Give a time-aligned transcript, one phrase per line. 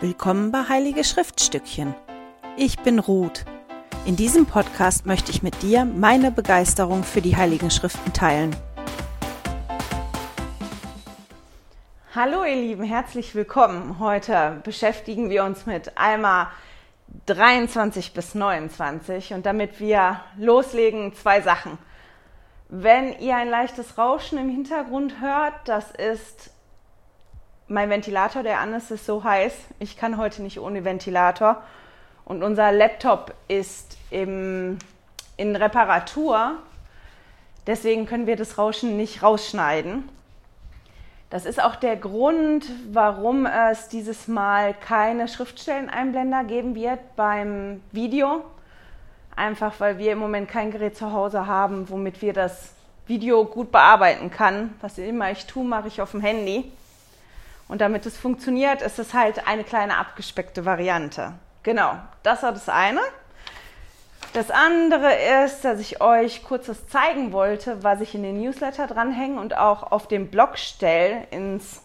[0.00, 1.94] Willkommen bei Heilige Schriftstückchen.
[2.56, 3.44] Ich bin Ruth.
[4.04, 8.56] In diesem Podcast möchte ich mit dir meine Begeisterung für die Heiligen Schriften teilen.
[12.12, 14.00] Hallo ihr Lieben, herzlich willkommen.
[14.00, 16.50] Heute beschäftigen wir uns mit Alma
[17.26, 21.78] 23 bis 29 und damit wir loslegen, zwei Sachen.
[22.68, 26.50] Wenn ihr ein leichtes Rauschen im Hintergrund hört, das ist
[27.68, 29.54] mein Ventilator, der an ist, ist so heiß.
[29.78, 31.62] Ich kann heute nicht ohne Ventilator.
[32.24, 34.78] Und unser Laptop ist im,
[35.36, 36.58] in Reparatur.
[37.66, 40.08] Deswegen können wir das Rauschen nicht rausschneiden.
[41.30, 48.44] Das ist auch der Grund, warum es dieses Mal keine Schriftstelleneinblender geben wird beim Video.
[49.34, 52.74] Einfach weil wir im Moment kein Gerät zu Hause haben, womit wir das
[53.06, 54.74] Video gut bearbeiten kann.
[54.80, 56.70] Was immer ich tue, mache ich auf dem Handy.
[57.68, 61.34] Und damit es funktioniert, ist es halt eine kleine abgespeckte Variante.
[61.62, 63.00] Genau, das war das eine.
[64.34, 68.86] Das andere ist, dass ich euch kurz was zeigen wollte, was ich in den Newsletter
[68.86, 71.82] dranhänge und auch auf dem Blog stelle ins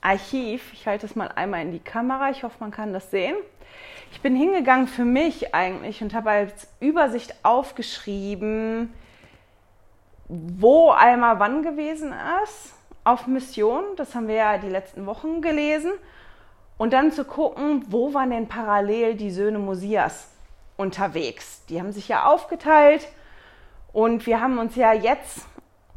[0.00, 0.72] Archiv.
[0.72, 2.30] Ich halte es mal einmal in die Kamera.
[2.30, 3.34] Ich hoffe, man kann das sehen.
[4.12, 8.92] Ich bin hingegangen für mich eigentlich und habe als Übersicht aufgeschrieben,
[10.28, 12.77] wo einmal wann gewesen ist
[13.08, 15.92] auf Mission, das haben wir ja die letzten Wochen gelesen,
[16.76, 20.28] und dann zu gucken, wo waren denn parallel die Söhne Mosias
[20.76, 21.64] unterwegs.
[21.66, 23.08] Die haben sich ja aufgeteilt
[23.92, 25.46] und wir haben uns ja jetzt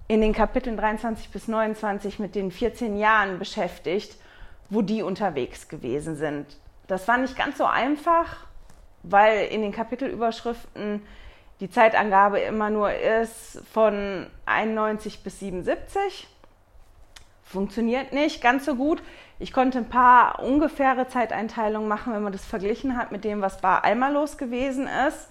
[0.07, 4.17] in den Kapiteln 23 bis 29 mit den 14 Jahren beschäftigt,
[4.69, 6.47] wo die unterwegs gewesen sind.
[6.87, 8.47] Das war nicht ganz so einfach,
[9.03, 11.01] weil in den Kapitelüberschriften
[11.59, 16.27] die Zeitangabe immer nur ist von 91 bis 77
[17.51, 19.01] funktioniert nicht ganz so gut.
[19.39, 23.59] Ich konnte ein paar ungefähre Zeiteinteilungen machen, wenn man das verglichen hat mit dem, was
[23.61, 25.29] bei Alma los gewesen ist.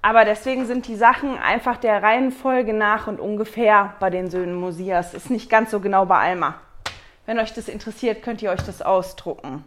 [0.00, 5.14] Aber deswegen sind die Sachen einfach der Reihenfolge nach und ungefähr bei den Söhnen Mosias.
[5.14, 6.54] Ist nicht ganz so genau bei Alma.
[7.24, 9.64] Wenn euch das interessiert, könnt ihr euch das ausdrucken.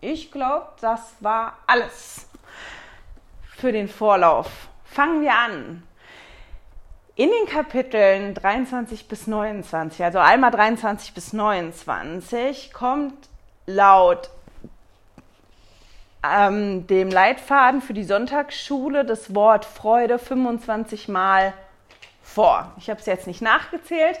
[0.00, 2.28] Ich glaube, das war alles
[3.56, 4.68] für den Vorlauf.
[4.84, 5.85] Fangen wir an.
[7.18, 13.14] In den Kapiteln 23 bis 29, also einmal 23 bis 29, kommt
[13.64, 14.28] laut
[16.22, 21.54] ähm, dem Leitfaden für die Sonntagsschule das Wort Freude 25 Mal
[22.22, 22.70] vor.
[22.76, 24.20] Ich habe es jetzt nicht nachgezählt,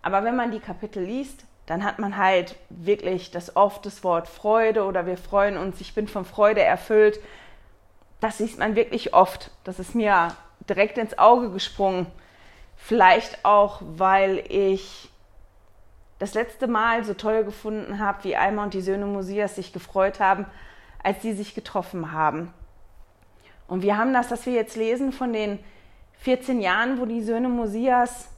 [0.00, 4.28] aber wenn man die Kapitel liest, dann hat man halt wirklich das oft das Wort
[4.28, 7.20] Freude oder wir freuen uns, ich bin von Freude erfüllt.
[8.20, 9.50] Das sieht man wirklich oft.
[9.64, 10.34] Das ist mir
[10.66, 12.06] direkt ins Auge gesprungen.
[12.82, 15.10] Vielleicht auch, weil ich
[16.18, 20.18] das letzte Mal so toll gefunden habe, wie Alma und die Söhne Mosias sich gefreut
[20.18, 20.46] haben,
[21.02, 22.52] als sie sich getroffen haben.
[23.68, 25.58] Und wir haben das, das wir jetzt lesen von den
[26.18, 28.28] 14 Jahren, wo die Söhne Mosias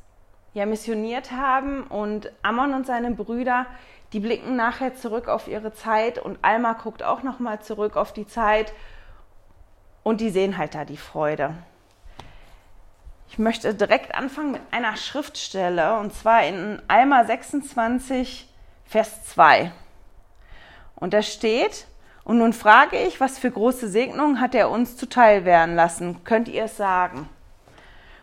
[0.55, 3.67] ja missioniert haben und Ammon und seine Brüder,
[4.13, 8.27] die blicken nachher zurück auf ihre Zeit und Alma guckt auch nochmal zurück auf die
[8.27, 8.75] Zeit
[10.03, 11.55] und die sehen halt da die Freude.
[13.33, 18.47] Ich möchte direkt anfangen mit einer Schriftstelle und zwar in Alma 26,
[18.85, 19.73] Vers 2.
[20.97, 21.87] Und da steht,
[22.25, 26.23] und nun frage ich, was für große Segnungen hat er uns zuteil werden lassen?
[26.25, 27.27] Könnt ihr es sagen?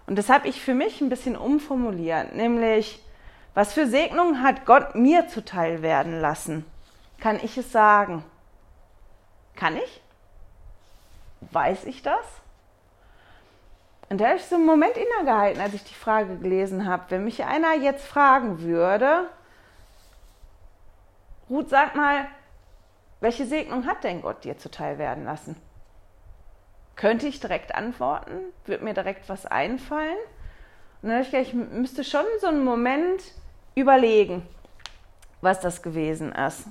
[0.06, 3.04] Und das habe ich für mich ein bisschen umformuliert, nämlich,
[3.56, 6.66] was für Segnungen hat Gott mir zuteil werden lassen?
[7.20, 8.24] Kann ich es sagen?
[9.56, 10.02] Kann ich?
[11.50, 12.24] Weiß ich das?
[14.10, 17.04] Und da habe ich so einen Moment innegehalten, als ich die Frage gelesen habe.
[17.10, 19.30] Wenn mich einer jetzt fragen würde,
[21.50, 22.28] Ruth, sag mal,
[23.22, 25.56] welche Segnung hat denn Gott dir zuteil werden lassen?
[26.96, 28.40] Könnte ich direkt antworten?
[28.66, 30.18] Würde mir direkt was einfallen?
[31.02, 33.22] Und dann habe ich gedacht, ich müsste schon so einen Moment
[33.76, 34.46] überlegen,
[35.42, 36.66] was das gewesen ist.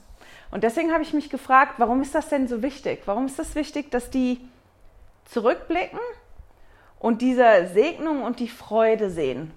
[0.51, 3.03] Und deswegen habe ich mich gefragt, warum ist das denn so wichtig?
[3.07, 4.41] Warum ist das wichtig, dass die
[5.27, 6.01] zurückblicken
[6.99, 9.53] und diese Segnung und die Freude sehen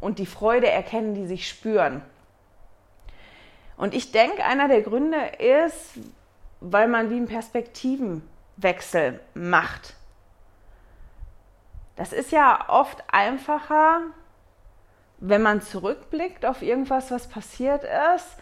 [0.00, 2.02] und die Freude erkennen, die sich spüren.
[3.76, 5.98] Und ich denke, einer der Gründe ist,
[6.60, 9.94] weil man wie einen Perspektivenwechsel macht.
[11.96, 14.02] Das ist ja oft einfacher,
[15.18, 17.84] wenn man zurückblickt auf irgendwas, was passiert
[18.14, 18.36] ist,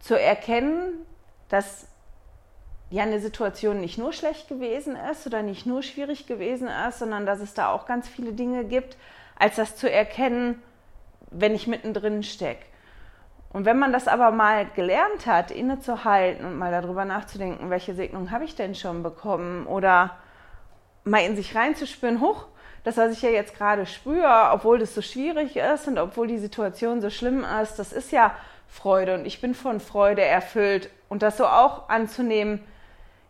[0.00, 1.06] zu erkennen,
[1.48, 1.86] dass
[2.90, 7.26] ja eine Situation nicht nur schlecht gewesen ist oder nicht nur schwierig gewesen ist, sondern
[7.26, 8.96] dass es da auch ganz viele Dinge gibt,
[9.36, 10.62] als das zu erkennen,
[11.30, 12.64] wenn ich mittendrin stecke.
[13.50, 18.32] Und wenn man das aber mal gelernt hat, innezuhalten und mal darüber nachzudenken, welche Segnungen
[18.32, 20.18] habe ich denn schon bekommen oder
[21.04, 22.46] mal in sich reinzuspüren, hoch,
[22.82, 26.38] das, was ich ja jetzt gerade spüre, obwohl das so schwierig ist und obwohl die
[26.38, 28.34] Situation so schlimm ist, das ist ja
[28.68, 30.90] Freude und ich bin von Freude erfüllt.
[31.08, 32.60] Und das so auch anzunehmen,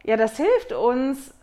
[0.04, 1.34] ja, das hilft uns,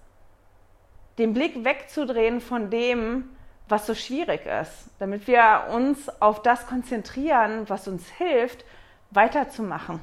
[1.17, 3.29] den Blick wegzudrehen von dem,
[3.67, 8.65] was so schwierig ist, damit wir uns auf das konzentrieren, was uns hilft,
[9.11, 9.99] weiterzumachen.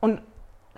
[0.00, 0.22] Und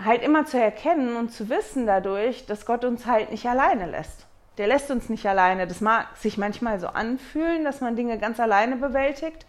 [0.02, 4.26] halt immer zu erkennen und zu wissen dadurch, dass Gott uns halt nicht alleine lässt.
[4.58, 5.66] Der lässt uns nicht alleine.
[5.66, 9.46] Das mag sich manchmal so anfühlen, dass man Dinge ganz alleine bewältigt.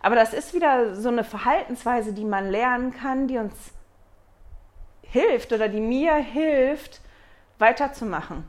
[0.00, 3.54] Aber das ist wieder so eine Verhaltensweise, die man lernen kann, die uns
[5.14, 7.00] hilft oder die mir hilft,
[7.58, 8.46] weiterzumachen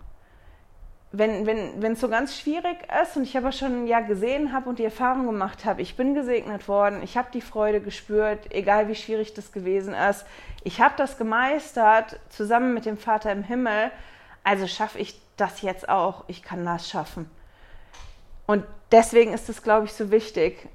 [1.18, 4.70] wenn wenn wenn es so ganz schwierig ist und ich aber schon ja gesehen habe
[4.70, 8.88] und die Erfahrung gemacht habe, ich bin gesegnet worden, ich habe die Freude gespürt, egal
[8.88, 10.26] wie schwierig das gewesen ist,
[10.64, 13.92] ich habe das gemeistert zusammen mit dem Vater im Himmel,
[14.44, 17.30] also schaffe ich das jetzt auch, ich kann das schaffen.
[18.48, 20.68] Und deswegen ist es, glaube ich, so wichtig,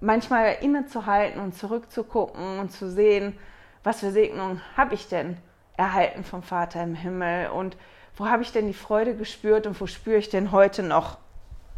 [0.00, 3.38] manchmal innezuhalten und zurückzugucken und zu sehen,
[3.86, 5.36] was für Segnungen habe ich denn
[5.76, 7.76] erhalten vom Vater im Himmel und
[8.16, 11.18] wo habe ich denn die Freude gespürt und wo spüre ich denn heute noch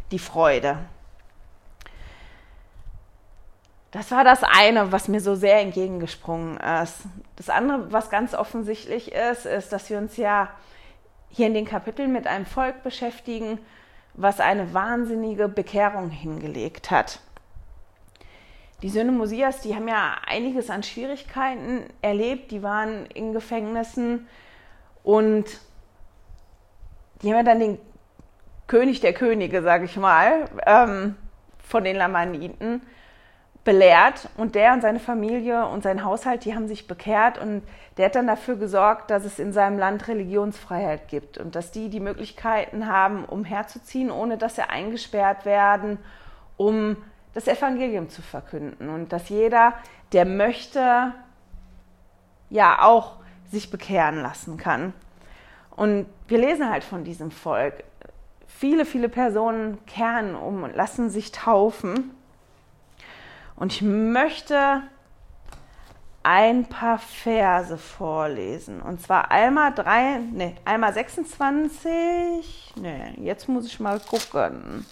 [0.09, 0.79] die Freude?
[3.91, 6.95] Das war das eine, was mir so sehr entgegengesprungen ist.
[7.35, 10.49] Das andere, was ganz offensichtlich ist, ist, dass wir uns ja
[11.29, 13.59] hier in den Kapiteln mit einem Volk beschäftigen,
[14.15, 17.19] was eine wahnsinnige Bekehrung hingelegt hat.
[18.81, 24.27] Die Söhne Mosias, die haben ja einiges an Schwierigkeiten erlebt, die waren in Gefängnissen
[25.03, 25.45] und
[27.21, 27.79] die haben ja dann den
[28.67, 31.15] König der Könige, sage ich mal, ähm,
[31.57, 32.81] von den Lamaniten
[33.65, 34.29] belehrt.
[34.37, 37.63] Und der und seine Familie und sein Haushalt, die haben sich bekehrt und
[37.97, 41.89] der hat dann dafür gesorgt, dass es in seinem Land Religionsfreiheit gibt und dass die
[41.89, 45.97] die Möglichkeiten haben, umherzuziehen, ohne dass sie eingesperrt werden,
[46.55, 46.95] um
[47.33, 49.73] das Evangelium zu verkünden und dass jeder,
[50.11, 51.13] der möchte,
[52.49, 53.17] ja auch
[53.51, 54.93] sich bekehren lassen kann.
[55.75, 57.83] Und wir lesen halt von diesem Volk.
[58.47, 62.11] Viele, viele Personen kehren um und lassen sich taufen.
[63.55, 64.81] Und ich möchte
[66.23, 68.81] ein paar Verse vorlesen.
[68.81, 72.73] Und zwar Alma 3, nee, Alma 26.
[72.75, 74.85] Nee, jetzt muss ich mal gucken.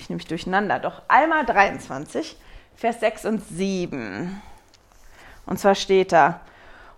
[0.00, 0.78] Ich nehme mich durcheinander.
[0.78, 2.36] Doch Alma 23,
[2.74, 4.40] Vers 6 und 7.
[5.46, 6.40] Und zwar steht da: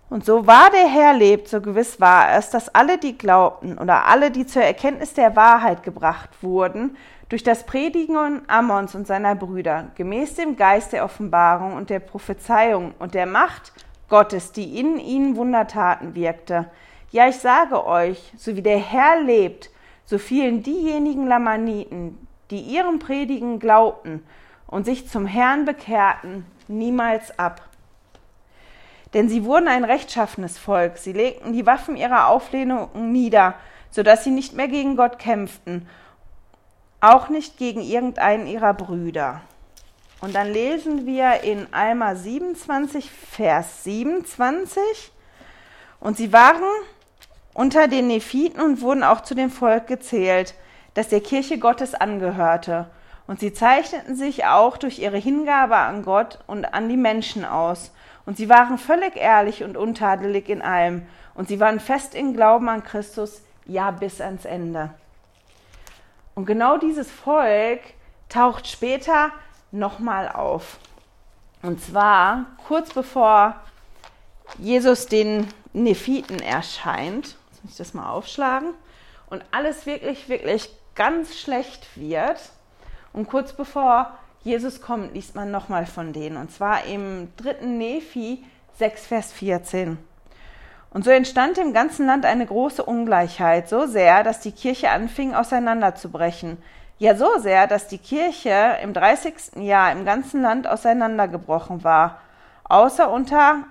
[0.09, 4.05] und so wahr der Herr lebt, so gewiss war es, dass alle, die glaubten oder
[4.05, 6.95] alle, die zur Erkenntnis der Wahrheit gebracht wurden,
[7.29, 12.93] durch das Predigen Ammons und seiner Brüder, gemäß dem Geist der Offenbarung und der Prophezeiung
[12.99, 13.73] und der Macht
[14.07, 16.69] Gottes, die in ihnen Wundertaten wirkte.
[17.09, 19.71] Ja, ich sage euch, so wie der Herr lebt,
[20.05, 22.22] so fielen diejenigen Lamaniten,
[22.53, 24.23] die ihrem Predigen glaubten
[24.67, 27.67] und sich zum Herrn bekehrten, niemals ab.
[29.15, 30.97] Denn sie wurden ein rechtschaffenes Volk.
[30.99, 33.55] Sie legten die Waffen ihrer Auflehnung nieder,
[33.89, 35.87] sodass sie nicht mehr gegen Gott kämpften,
[37.01, 39.41] auch nicht gegen irgendeinen ihrer Brüder.
[40.21, 45.11] Und dann lesen wir in Alma 27, Vers 27.
[45.99, 46.63] Und sie waren
[47.53, 50.53] unter den Nephiten und wurden auch zu dem Volk gezählt,
[50.93, 52.87] das der Kirche Gottes angehörte.
[53.25, 57.91] Und sie zeichneten sich auch durch ihre Hingabe an Gott und an die Menschen aus
[58.25, 61.05] und sie waren völlig ehrlich und untadelig in allem.
[61.35, 64.93] Und sie waren fest im Glauben an Christus, ja bis ans Ende.
[66.35, 67.81] Und genau dieses Volk
[68.29, 69.31] taucht später
[69.71, 70.77] nochmal auf.
[71.61, 73.55] Und zwar kurz bevor
[74.57, 77.37] Jesus den Nephiten erscheint.
[77.51, 78.73] Jetzt muss ich das mal aufschlagen.
[79.29, 82.39] Und alles wirklich, wirklich ganz schlecht wird.
[83.13, 84.11] Und kurz bevor
[84.43, 86.37] Jesus kommt, liest man nochmal von denen.
[86.37, 88.43] Und zwar im dritten Nephi
[88.77, 89.97] 6, Vers 14.
[90.89, 95.33] Und so entstand im ganzen Land eine große Ungleichheit, so sehr, dass die Kirche anfing
[95.33, 96.57] auseinanderzubrechen.
[96.99, 99.55] Ja, so sehr, dass die Kirche im 30.
[99.55, 102.19] Jahr im ganzen Land auseinandergebrochen war,
[102.65, 103.63] außer unter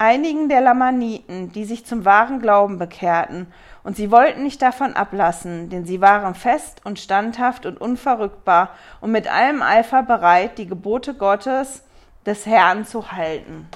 [0.00, 3.52] einigen der Lamaniten, die sich zum wahren Glauben bekehrten
[3.84, 8.70] und sie wollten nicht davon ablassen, denn sie waren fest und standhaft und unverrückbar
[9.02, 11.82] und mit allem Eifer bereit, die Gebote Gottes
[12.24, 13.68] des Herrn zu halten.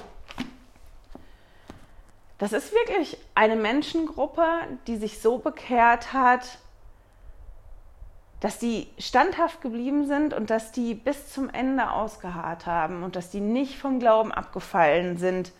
[2.39, 4.45] Das ist wirklich eine Menschengruppe,
[4.87, 6.57] die sich so bekehrt hat,
[8.39, 13.29] dass die standhaft geblieben sind und dass die bis zum Ende ausgeharrt haben und dass
[13.29, 15.51] die nicht vom Glauben abgefallen sind.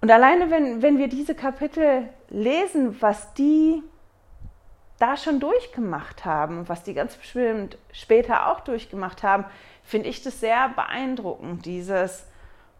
[0.00, 3.82] Und alleine, wenn, wenn wir diese Kapitel lesen, was die
[4.98, 9.44] da schon durchgemacht haben, was die ganz bestimmt später auch durchgemacht haben,
[9.82, 12.26] finde ich das sehr beeindruckend, dieses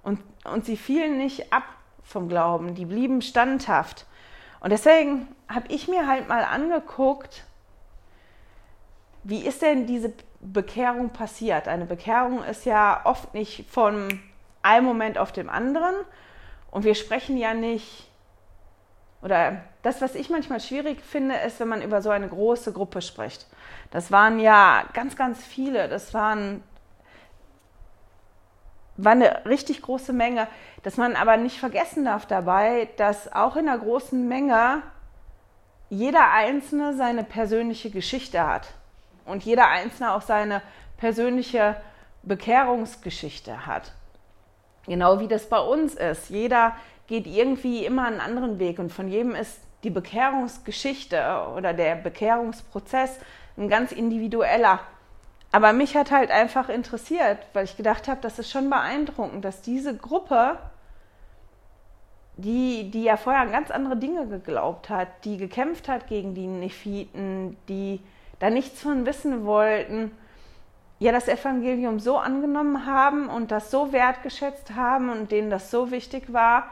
[0.02, 1.64] und, und sie fielen nicht ab
[2.02, 4.06] vom Glauben, die blieben standhaft.
[4.60, 7.44] Und deswegen habe ich mir halt mal angeguckt,
[9.24, 11.68] wie ist denn diese Bekehrung passiert?
[11.68, 14.20] Eine Bekehrung ist ja oft nicht von
[14.62, 15.94] einem Moment auf den anderen.
[16.70, 18.08] Und wir sprechen ja nicht,
[19.22, 23.02] oder das, was ich manchmal schwierig finde, ist, wenn man über so eine große Gruppe
[23.02, 23.46] spricht.
[23.90, 25.88] Das waren ja ganz, ganz viele.
[25.88, 26.62] Das waren,
[28.96, 30.46] war eine richtig große Menge.
[30.82, 34.82] Dass man aber nicht vergessen darf dabei, dass auch in einer großen Menge
[35.90, 38.68] jeder Einzelne seine persönliche Geschichte hat
[39.24, 40.62] und jeder Einzelne auch seine
[40.98, 41.76] persönliche
[42.22, 43.92] Bekehrungsgeschichte hat.
[44.88, 46.30] Genau wie das bei uns ist.
[46.30, 46.74] Jeder
[47.06, 51.22] geht irgendwie immer einen anderen Weg und von jedem ist die Bekehrungsgeschichte
[51.56, 53.18] oder der Bekehrungsprozess
[53.56, 54.80] ein ganz individueller.
[55.50, 59.62] Aber mich hat halt einfach interessiert, weil ich gedacht habe, das ist schon beeindruckend, dass
[59.62, 60.58] diese Gruppe,
[62.36, 66.46] die, die ja vorher an ganz andere Dinge geglaubt hat, die gekämpft hat gegen die
[66.46, 68.00] Nephiten, die
[68.38, 70.12] da nichts von wissen wollten,
[70.98, 75.90] ja das Evangelium so angenommen haben und das so wertgeschätzt haben und denen das so
[75.90, 76.68] wichtig war,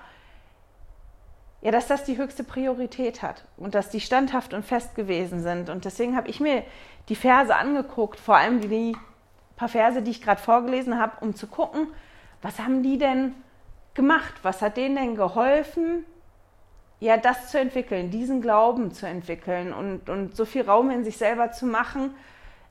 [1.62, 5.68] ja, dass das die höchste Priorität hat und dass die standhaft und fest gewesen sind.
[5.70, 6.62] Und deswegen habe ich mir
[7.08, 8.96] die Verse angeguckt, vor allem die
[9.56, 11.88] paar Verse, die ich gerade vorgelesen habe, um zu gucken,
[12.42, 13.34] was haben die denn
[13.94, 14.34] gemacht?
[14.42, 16.04] Was hat denen denn geholfen,
[17.00, 21.16] ja, das zu entwickeln, diesen Glauben zu entwickeln und, und so viel Raum in sich
[21.16, 22.14] selber zu machen,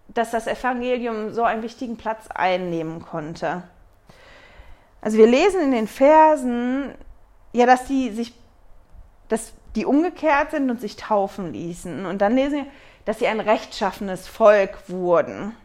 [0.08, 3.64] dass das Evangelium so einen wichtigen Platz einnehmen konnte.
[5.02, 6.96] Also wir lesen in den Versen,
[7.54, 8.34] ja, dass die sich,
[9.28, 12.06] dass die umgekehrt sind und sich taufen ließen.
[12.06, 12.68] Und dann lesen wir,
[13.06, 15.56] dass sie ein rechtschaffenes Volk wurden.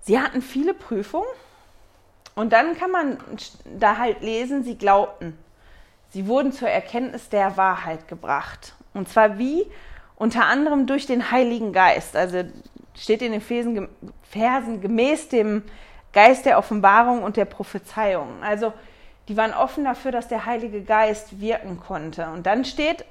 [0.00, 1.28] Sie hatten viele Prüfungen
[2.34, 3.18] und dann kann man
[3.78, 5.38] da halt lesen, sie glaubten.
[6.08, 8.74] Sie wurden zur Erkenntnis der Wahrheit gebracht.
[8.94, 9.70] Und zwar wie?
[10.20, 12.14] Unter anderem durch den Heiligen Geist.
[12.14, 12.44] Also
[12.94, 13.88] steht in den Versen,
[14.22, 15.62] Versen gemäß dem
[16.12, 18.42] Geist der Offenbarung und der Prophezeiung.
[18.42, 18.74] Also
[19.28, 22.28] die waren offen dafür, dass der Heilige Geist wirken konnte.
[22.34, 23.06] Und dann steht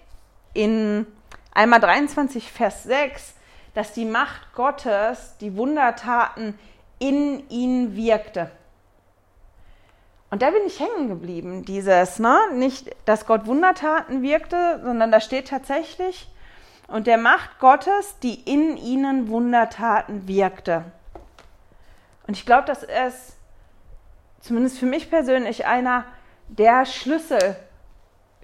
[0.54, 1.08] in
[1.52, 3.34] einmal 23, Vers 6,
[3.74, 6.60] dass die Macht Gottes, die Wundertaten
[7.00, 8.52] in ihnen wirkte.
[10.30, 12.38] Und da bin ich hängen geblieben, dieses, ne?
[12.54, 16.30] Nicht, dass Gott Wundertaten wirkte, sondern da steht tatsächlich,
[16.90, 20.86] und der Macht Gottes, die in ihnen Wundertaten wirkte.
[22.28, 23.38] Und ich glaube, das ist
[24.42, 26.06] zumindest für mich persönlich einer
[26.48, 27.56] der Schlüssel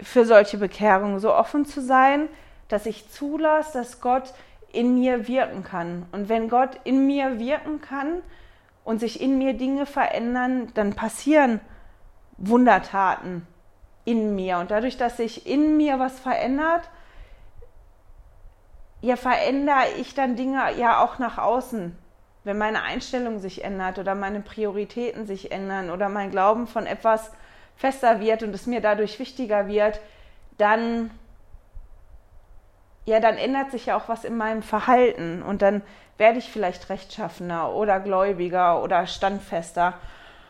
[0.00, 2.28] für solche Bekehrungen, so offen zu sein,
[2.68, 4.34] dass ich zulasse, dass Gott
[4.72, 6.06] in mir wirken kann.
[6.12, 8.22] Und wenn Gott in mir wirken kann
[8.84, 11.60] und sich in mir Dinge verändern, dann passieren
[12.36, 13.46] Wundertaten
[14.04, 14.58] in mir.
[14.58, 16.90] Und dadurch, dass sich in mir was verändert,
[19.06, 21.96] ja, verändere ich dann Dinge ja auch nach außen.
[22.42, 27.30] Wenn meine Einstellung sich ändert oder meine Prioritäten sich ändern oder mein Glauben von etwas
[27.76, 30.00] fester wird und es mir dadurch wichtiger wird,
[30.58, 31.12] dann
[33.04, 35.82] ja, dann ändert sich ja auch was in meinem Verhalten und dann
[36.18, 39.94] werde ich vielleicht rechtschaffener oder gläubiger oder standfester.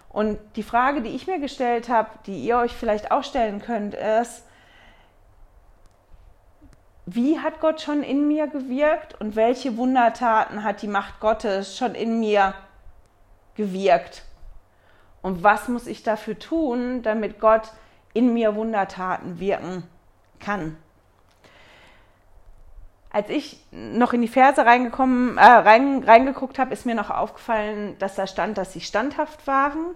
[0.09, 3.93] Und die Frage, die ich mir gestellt habe, die ihr euch vielleicht auch stellen könnt,
[3.93, 4.46] ist,
[7.07, 11.95] wie hat Gott schon in mir gewirkt und welche Wundertaten hat die Macht Gottes schon
[11.95, 12.55] in mir
[13.55, 14.25] gewirkt?
[15.23, 17.73] Und was muss ich dafür tun, damit Gott
[18.13, 19.85] in mir Wundertaten wirken
[20.41, 20.77] kann?
[23.11, 27.97] Als ich noch in die Verse reingekommen, äh, rein, reingeguckt habe, ist mir noch aufgefallen,
[28.01, 29.95] dass da stand, dass sie standhaft waren,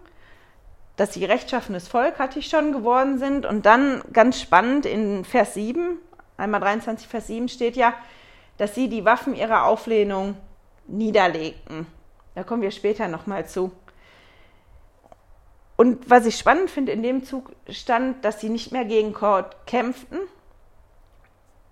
[0.97, 3.47] dass sie rechtschaffenes Volk, hatte ich schon, geworden sind.
[3.47, 5.99] Und dann ganz spannend in Vers 7,
[6.41, 7.95] einmal 23, Vers 7 steht ja,
[8.57, 10.37] dass sie die Waffen ihrer Auflehnung
[10.87, 11.87] niederlegten.
[12.35, 13.73] Da kommen wir später nochmal zu.
[15.77, 19.57] Und was ich spannend finde, in dem Zug stand, dass sie nicht mehr gegen Gott
[19.67, 20.19] kämpften,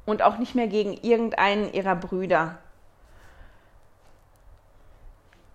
[0.09, 2.57] und auch nicht mehr gegen irgendeinen ihrer Brüder.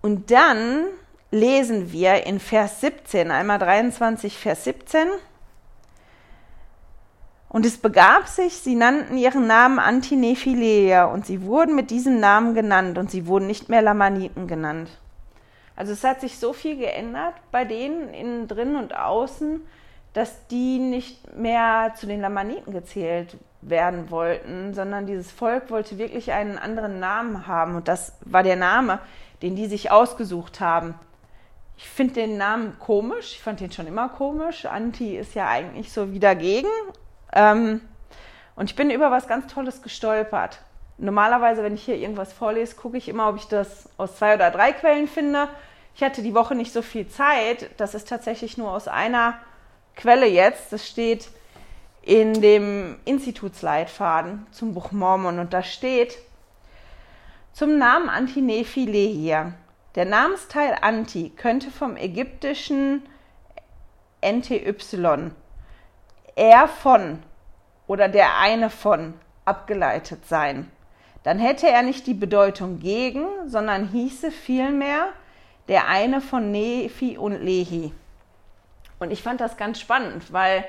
[0.00, 0.86] Und dann
[1.32, 5.08] lesen wir in Vers 17, einmal 23, Vers 17.
[7.54, 12.52] Und es begab sich, sie nannten ihren Namen Antinephileia und sie wurden mit diesem Namen
[12.52, 14.90] genannt und sie wurden nicht mehr Lamaniten genannt.
[15.76, 19.60] Also es hat sich so viel geändert bei denen innen drin und außen,
[20.14, 26.32] dass die nicht mehr zu den Lamaniten gezählt werden wollten, sondern dieses Volk wollte wirklich
[26.32, 28.98] einen anderen Namen haben und das war der Name,
[29.42, 30.96] den die sich ausgesucht haben.
[31.76, 34.66] Ich finde den Namen komisch, ich fand den schon immer komisch.
[34.66, 36.66] Anti ist ja eigentlich so wie dagegen.
[37.34, 37.80] Ähm,
[38.56, 40.60] und ich bin über was ganz Tolles gestolpert.
[40.96, 44.50] Normalerweise, wenn ich hier irgendwas vorlese, gucke ich immer, ob ich das aus zwei oder
[44.50, 45.48] drei Quellen finde.
[45.96, 47.70] Ich hatte die Woche nicht so viel Zeit.
[47.76, 49.38] Das ist tatsächlich nur aus einer
[49.96, 50.72] Quelle jetzt.
[50.72, 51.28] Das steht
[52.02, 56.18] in dem Institutsleitfaden zum Buch Mormon und da steht
[57.52, 59.54] zum Namen Antinephilehia.
[59.94, 63.02] Der Namensteil Anti könnte vom ägyptischen
[64.20, 64.74] NTY,
[66.36, 67.22] er von
[67.86, 69.14] oder der eine von
[69.44, 70.70] abgeleitet sein.
[71.22, 75.08] Dann hätte er nicht die Bedeutung gegen, sondern hieße vielmehr
[75.68, 77.92] der eine von Nephi und Lehi.
[78.98, 80.64] Und ich fand das ganz spannend, weil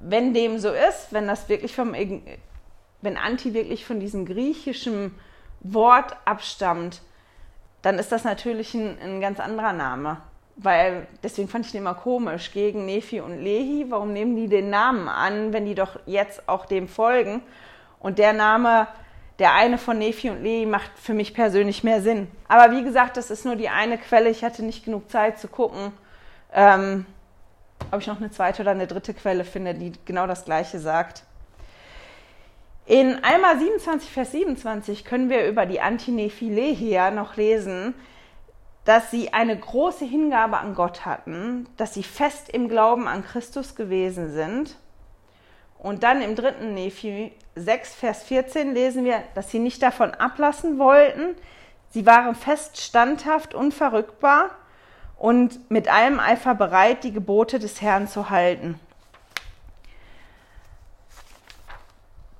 [0.00, 5.18] wenn dem so ist, wenn das wirklich vom, wenn Anti wirklich von diesem griechischen
[5.60, 7.02] Wort abstammt,
[7.82, 10.18] dann ist das natürlich ein, ein ganz anderer Name.
[10.56, 14.70] Weil, deswegen fand ich den immer komisch, gegen Nephi und Lehi, warum nehmen die den
[14.70, 17.42] Namen an, wenn die doch jetzt auch dem folgen?
[18.00, 18.88] Und der Name,
[19.38, 22.28] der eine von Nephi und Lehi, macht für mich persönlich mehr Sinn.
[22.48, 25.48] Aber wie gesagt, das ist nur die eine Quelle, ich hatte nicht genug Zeit zu
[25.48, 25.92] gucken.
[26.54, 27.04] Ähm,
[27.90, 31.22] ob ich noch eine zweite oder eine dritte Quelle finde, die genau das Gleiche sagt.
[32.86, 37.94] In Alma 27, Vers 27 können wir über die Antinephilehia noch lesen,
[38.86, 43.74] dass sie eine große Hingabe an Gott hatten, dass sie fest im Glauben an Christus
[43.74, 44.76] gewesen sind.
[45.80, 50.78] Und dann im dritten Nephi 6, Vers 14 lesen wir, dass sie nicht davon ablassen
[50.78, 51.34] wollten.
[51.90, 54.50] Sie waren fest standhaft, unverrückbar
[55.18, 58.78] und mit allem Eifer bereit, die Gebote des Herrn zu halten.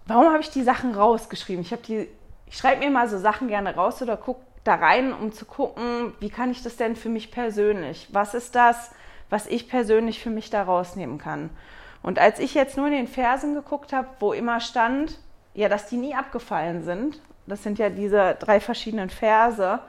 [0.06, 1.62] Warum habe ich die Sachen rausgeschrieben?
[1.62, 2.08] Ich, die,
[2.46, 6.14] ich schreibe mir mal so Sachen gerne raus oder gucke da rein, um zu gucken,
[6.20, 8.08] wie kann ich das denn für mich persönlich?
[8.12, 8.92] Was ist das,
[9.30, 11.50] was ich persönlich für mich da rausnehmen kann?
[12.02, 15.18] Und als ich jetzt nur in den Versen geguckt habe, wo immer stand,
[15.54, 19.80] ja, dass die nie abgefallen sind, das sind ja diese drei verschiedenen Verse,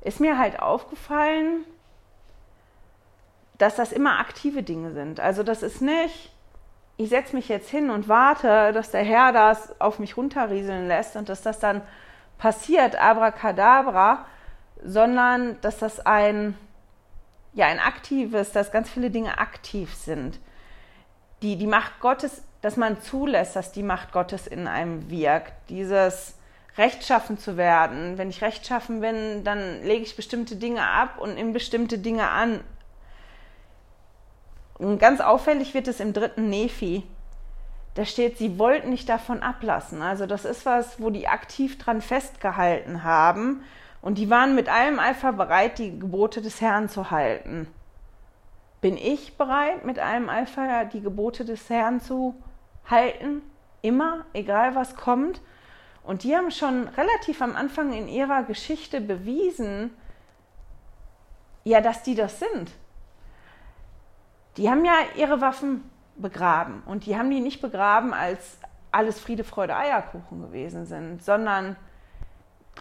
[0.00, 1.64] ist mir halt aufgefallen,
[3.58, 5.20] dass das immer aktive Dinge sind.
[5.20, 6.32] Also das ist nicht,
[6.96, 11.16] ich setze mich jetzt hin und warte, dass der Herr das auf mich runterrieseln lässt
[11.16, 11.82] und dass das dann
[12.44, 14.26] passiert, abracadabra,
[14.84, 16.58] sondern dass das ein,
[17.54, 20.38] ja, ein aktives, dass ganz viele Dinge aktiv sind.
[21.40, 25.54] Die, die Macht Gottes, dass man zulässt, dass die Macht Gottes in einem wirkt.
[25.70, 26.36] Dieses
[26.76, 28.18] rechtschaffen zu werden.
[28.18, 32.60] Wenn ich rechtschaffen bin, dann lege ich bestimmte Dinge ab und nehme bestimmte Dinge an
[34.76, 37.04] und ganz auffällig wird es im dritten Nephi.
[37.94, 40.02] Da steht, sie wollten nicht davon ablassen.
[40.02, 43.62] Also das ist was, wo die aktiv dran festgehalten haben
[44.02, 47.68] und die waren mit allem Eifer bereit, die Gebote des Herrn zu halten.
[48.80, 52.34] Bin ich bereit, mit allem Eifer die Gebote des Herrn zu
[52.90, 53.42] halten?
[53.80, 55.40] Immer, egal was kommt.
[56.02, 59.90] Und die haben schon relativ am Anfang in ihrer Geschichte bewiesen,
[61.62, 62.72] ja, dass die das sind
[64.56, 66.82] die haben ja ihre Waffen begraben.
[66.86, 68.58] Und die haben die nicht begraben, als
[68.90, 71.76] alles Friede, Freude, Eierkuchen gewesen sind, sondern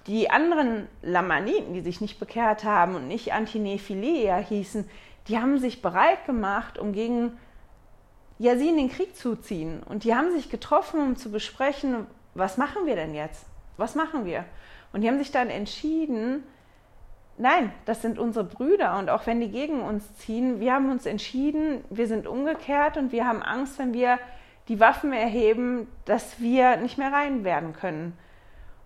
[0.07, 4.89] die anderen Lamaniten, die sich nicht bekehrt haben und nicht Antinephilea hießen,
[5.27, 7.37] die haben sich bereit gemacht, um gegen
[8.39, 9.81] Yasin in den Krieg zu ziehen.
[9.83, 13.45] Und die haben sich getroffen, um zu besprechen, was machen wir denn jetzt?
[13.77, 14.45] Was machen wir?
[14.91, 16.43] Und die haben sich dann entschieden,
[17.37, 21.05] Nein, das sind unsere Brüder und auch wenn die gegen uns ziehen, wir haben uns
[21.05, 24.19] entschieden, wir sind umgekehrt und wir haben Angst, wenn wir
[24.67, 28.17] die Waffen erheben, dass wir nicht mehr rein werden können.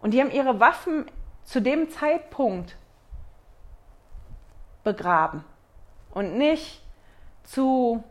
[0.01, 1.05] Und die haben ihre Waffen
[1.43, 2.77] zu dem Zeitpunkt
[4.83, 5.43] begraben
[6.13, 6.81] und nicht
[7.43, 8.03] zu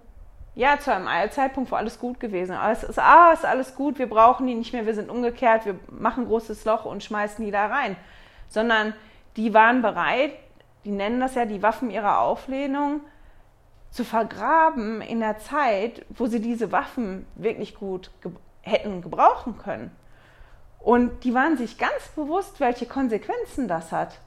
[0.57, 2.83] ja, zu einem Zeitpunkt, wo alles gut gewesen ist.
[2.83, 5.79] Es ist, ah, ist alles gut, wir brauchen die nicht mehr, wir sind umgekehrt, wir
[5.91, 7.95] machen ein großes Loch und schmeißen die da rein.
[8.49, 8.95] Sondern
[9.37, 10.33] die waren bereit,
[10.85, 13.01] die nennen das ja die Waffen ihrer Auflehnung,
[13.91, 19.93] zu vergraben in der Zeit, wo sie diese Waffen wirklich gut ge hätten gebrauchen können.
[20.81, 24.19] Und die waren sich ganz bewusst, welche Konsequenzen das hat.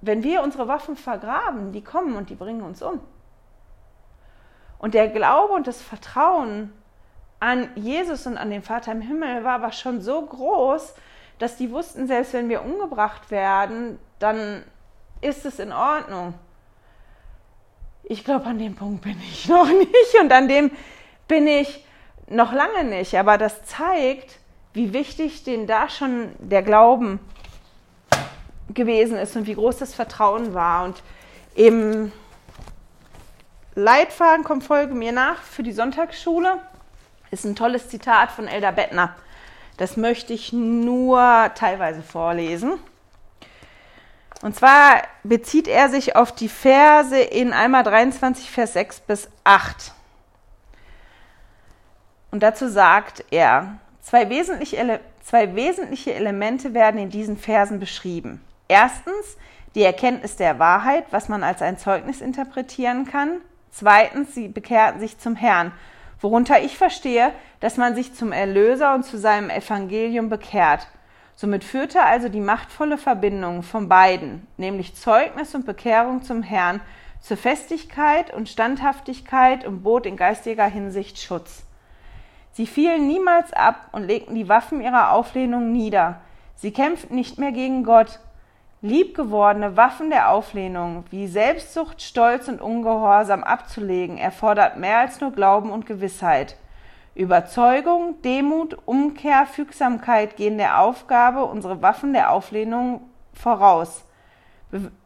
[0.00, 3.00] Wenn wir unsere Waffen vergraben, die kommen und die bringen uns um.
[4.78, 6.72] Und der Glaube und das Vertrauen
[7.38, 10.94] an Jesus und an den Vater im Himmel war aber schon so groß,
[11.38, 14.64] dass die wussten, selbst wenn wir umgebracht werden, dann
[15.20, 16.34] ist es in Ordnung.
[18.04, 20.70] Ich glaube, an dem Punkt bin ich noch nicht und an dem
[21.26, 21.84] bin ich
[22.28, 23.16] noch lange nicht.
[23.16, 24.38] Aber das zeigt,
[24.72, 27.20] wie wichtig denen da schon der Glauben
[28.72, 30.84] gewesen ist und wie groß das Vertrauen war.
[30.84, 31.02] Und
[31.54, 32.12] im
[33.74, 36.60] Leitfaden kommt Folge mir nach für die Sonntagsschule
[37.34, 39.14] ist ein tolles Zitat von Elder Bettner.
[39.76, 42.78] Das möchte ich nur teilweise vorlesen.
[44.42, 49.92] Und zwar bezieht er sich auf die Verse in Alma 23, Vers 6 bis 8.
[52.30, 58.44] Und dazu sagt er, zwei wesentliche, zwei wesentliche Elemente werden in diesen Versen beschrieben.
[58.68, 59.36] Erstens
[59.74, 63.40] die Erkenntnis der Wahrheit, was man als ein Zeugnis interpretieren kann.
[63.70, 65.72] Zweitens, sie bekehrten sich zum Herrn
[66.24, 70.88] worunter ich verstehe, dass man sich zum Erlöser und zu seinem Evangelium bekehrt.
[71.36, 76.80] Somit führte also die machtvolle Verbindung von beiden, nämlich Zeugnis und Bekehrung zum Herrn,
[77.20, 81.64] zur Festigkeit und Standhaftigkeit und bot in geistiger Hinsicht Schutz.
[82.52, 86.20] Sie fielen niemals ab und legten die Waffen ihrer Auflehnung nieder.
[86.54, 88.20] Sie kämpften nicht mehr gegen Gott,
[88.84, 95.70] Liebgewordene Waffen der Auflehnung wie Selbstsucht, Stolz und Ungehorsam abzulegen, erfordert mehr als nur Glauben
[95.70, 96.58] und Gewissheit.
[97.14, 103.00] Überzeugung, Demut, Umkehr, Fügsamkeit gehen der Aufgabe, unsere Waffen der Auflehnung
[103.32, 104.04] voraus.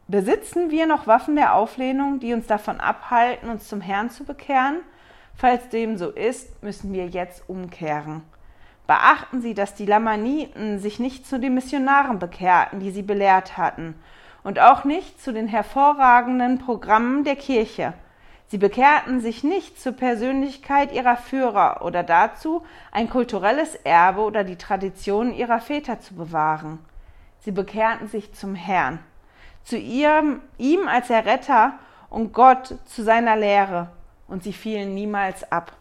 [0.09, 4.81] Besitzen wir noch Waffen der Auflehnung, die uns davon abhalten, uns zum Herrn zu bekehren?
[5.35, 8.23] Falls dem so ist, müssen wir jetzt umkehren.
[8.89, 13.93] Beachten Sie, dass die Lamaniten sich nicht zu den Missionaren bekehrten, die sie belehrt hatten,
[14.43, 17.93] und auch nicht zu den hervorragenden Programmen der Kirche.
[18.47, 24.55] Sie bekehrten sich nicht zur Persönlichkeit ihrer Führer oder dazu, ein kulturelles Erbe oder die
[24.55, 26.79] Traditionen ihrer Väter zu bewahren.
[27.41, 28.97] Sie bekehrten sich zum Herrn,
[29.61, 31.73] zu ihrem, ihm als Erretter
[32.09, 33.91] und Gott zu seiner Lehre,
[34.27, 35.73] und sie fielen niemals ab.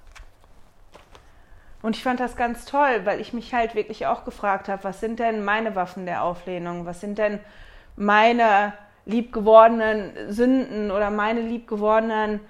[1.82, 5.00] Und ich fand das ganz toll, weil ich mich halt wirklich auch gefragt habe, was
[5.00, 6.86] sind denn meine Waffen der Auflehnung?
[6.86, 7.38] Was sind denn
[7.96, 8.72] meine
[9.04, 12.40] liebgewordenen Sünden oder meine liebgewordenen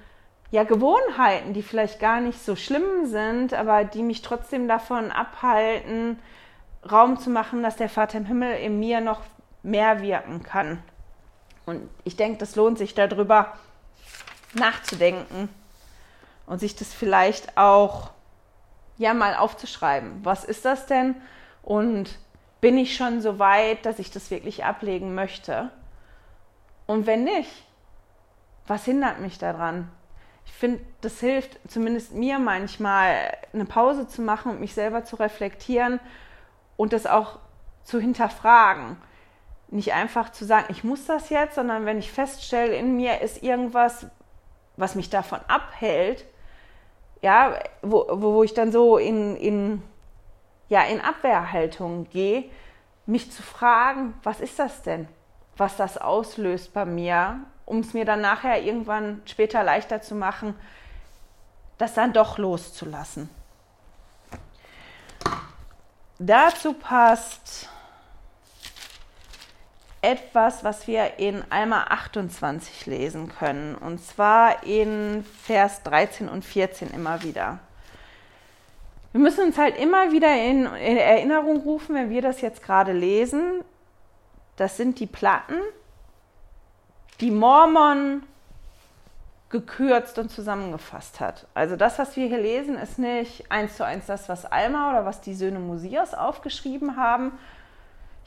[0.50, 6.18] ja, Gewohnheiten, die vielleicht gar nicht so schlimm sind, aber die mich trotzdem davon abhalten,
[6.90, 9.20] Raum zu machen, dass der Vater im Himmel in mir noch
[9.62, 10.82] mehr wirken kann.
[11.66, 13.52] Und ich denke, das lohnt sich darüber
[14.54, 15.50] nachzudenken
[16.46, 18.10] und sich das vielleicht auch
[18.98, 20.24] ja mal aufzuschreiben.
[20.24, 21.14] Was ist das denn?
[21.62, 22.18] Und
[22.60, 25.70] bin ich schon so weit, dass ich das wirklich ablegen möchte?
[26.86, 27.64] Und wenn nicht,
[28.66, 29.90] was hindert mich daran?
[30.44, 35.16] Ich finde, das hilft zumindest mir manchmal, eine Pause zu machen und mich selber zu
[35.16, 36.00] reflektieren
[36.76, 37.38] und das auch
[37.84, 38.96] zu hinterfragen.
[39.68, 43.42] Nicht einfach zu sagen, ich muss das jetzt, sondern wenn ich feststelle, in mir ist
[43.42, 44.06] irgendwas,
[44.76, 46.24] was mich davon abhält,
[47.20, 49.82] ja, wo, wo ich dann so in, in,
[50.68, 52.44] ja, in Abwehrhaltung gehe,
[53.06, 55.08] mich zu fragen, was ist das denn,
[55.56, 60.54] was das auslöst bei mir, um es mir dann nachher irgendwann später leichter zu machen,
[61.78, 63.30] das dann doch loszulassen.
[66.18, 67.68] Dazu passt
[70.00, 73.74] etwas, was wir in Alma 28 lesen können.
[73.74, 77.58] Und zwar in Vers 13 und 14 immer wieder.
[79.12, 82.92] Wir müssen uns halt immer wieder in, in Erinnerung rufen, wenn wir das jetzt gerade
[82.92, 83.64] lesen.
[84.56, 85.60] Das sind die Platten,
[87.20, 88.22] die Mormon
[89.50, 91.46] gekürzt und zusammengefasst hat.
[91.54, 95.06] Also das, was wir hier lesen, ist nicht eins zu eins das, was Alma oder
[95.06, 97.32] was die Söhne Musias aufgeschrieben haben,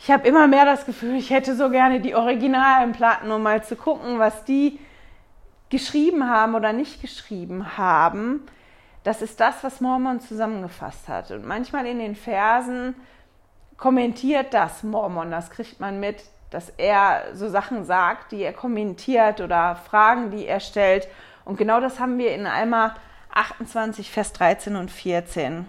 [0.03, 3.63] ich habe immer mehr das Gefühl, ich hätte so gerne die originalen Platten, um mal
[3.63, 4.79] zu gucken, was die
[5.69, 8.41] geschrieben haben oder nicht geschrieben haben.
[9.03, 11.29] Das ist das, was Mormon zusammengefasst hat.
[11.29, 12.95] Und manchmal in den Versen
[13.77, 19.39] kommentiert das Mormon, das kriegt man mit, dass er so Sachen sagt, die er kommentiert
[19.39, 21.07] oder Fragen, die er stellt.
[21.45, 22.95] Und genau das haben wir in Alma
[23.33, 25.67] 28, Vers 13 und 14.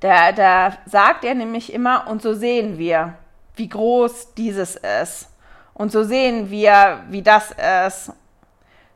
[0.00, 3.14] Da, da sagt er nämlich immer, und so sehen wir,
[3.56, 5.28] wie groß dieses ist.
[5.74, 7.54] Und so sehen wir, wie das
[7.86, 8.12] ist.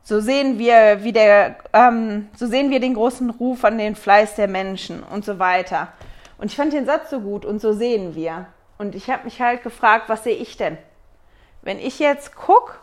[0.03, 4.35] So sehen wir, wie der, ähm, so sehen wir den großen Ruf an den Fleiß
[4.35, 5.89] der Menschen und so weiter.
[6.37, 8.47] Und ich fand den Satz so gut und so sehen wir.
[8.77, 10.77] Und ich habe mich halt gefragt, was sehe ich denn?
[11.61, 12.73] Wenn ich jetzt gucke,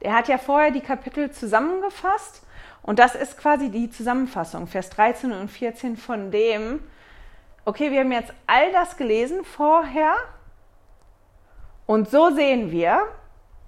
[0.00, 2.42] er hat ja vorher die Kapitel zusammengefasst
[2.86, 6.80] und das ist quasi die Zusammenfassung, Vers 13 und 14 von dem,
[7.64, 10.14] okay, wir haben jetzt all das gelesen vorher
[11.84, 13.02] und so sehen wir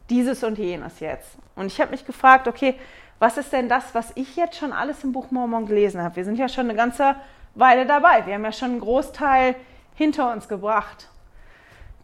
[0.08, 1.36] dieses und jenes jetzt.
[1.56, 2.76] Und ich habe mich gefragt, okay,
[3.18, 6.16] was ist denn das, was ich jetzt schon alles im Buch Mormon gelesen habe?
[6.16, 7.16] Wir sind ja schon eine ganze
[7.54, 8.24] Weile dabei.
[8.26, 9.56] Wir haben ja schon einen Großteil
[9.94, 11.08] hinter uns gebracht.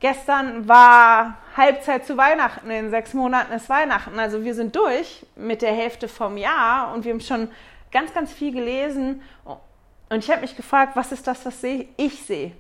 [0.04, 4.18] Gestern war Halbzeit zu Weihnachten, in sechs Monaten ist Weihnachten.
[4.18, 7.48] Also wir sind durch mit der Hälfte vom Jahr und wir haben schon
[7.90, 9.22] ganz, ganz viel gelesen.
[10.10, 12.52] Und ich habe mich gefragt, was ist das, was ich sehe?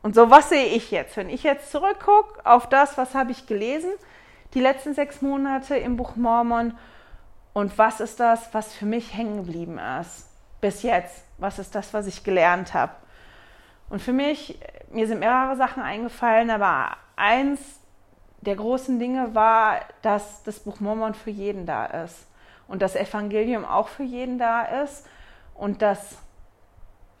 [0.00, 1.16] Und so, was sehe ich jetzt?
[1.16, 3.90] Wenn ich jetzt zurückgucke auf das, was habe ich gelesen,
[4.54, 6.78] die letzten sechs Monate im Buch Mormon
[7.54, 10.28] und was ist das, was für mich hängen geblieben ist
[10.60, 11.24] bis jetzt?
[11.38, 12.92] Was ist das, was ich gelernt habe?
[13.90, 14.58] Und für mich,
[14.90, 17.80] mir sind mehrere Sachen eingefallen, aber eins
[18.40, 22.26] der großen Dinge war, dass das Buch Mormon für jeden da ist.
[22.68, 25.06] Und das Evangelium auch für jeden da ist.
[25.54, 26.18] Und dass,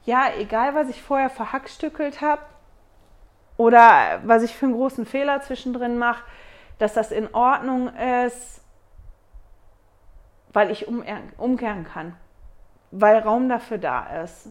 [0.04, 2.42] ja, egal was ich vorher verhackstückelt habe
[3.56, 6.22] oder was ich für einen großen Fehler zwischendrin mache,
[6.78, 7.88] dass das in Ordnung
[8.26, 8.60] ist,
[10.52, 12.14] weil ich umkehren kann,
[12.90, 14.48] weil Raum dafür da ist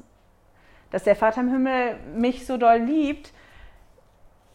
[0.92, 3.34] dass der Vater im Himmel mich so doll liebt,